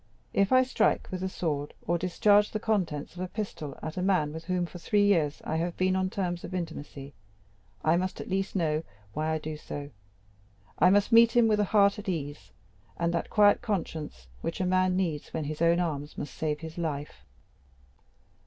[0.33, 4.33] If I strike with the sword, or discharge the contents of a pistol at man
[4.33, 7.13] with whom, for three years, I have been on terms of intimacy,
[7.83, 8.81] I must, at least, know
[9.13, 9.91] why I do so;
[10.79, 12.49] I must meet him with a heart at ease,
[12.97, 16.79] and that quiet conscience which a man needs when his own arm must save his
[16.79, 17.23] life."